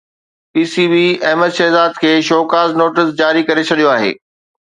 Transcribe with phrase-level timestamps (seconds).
[0.51, 4.11] P C B Ahmed Shehzad کي show cause notice جاري ڪري ڇڏيو آهي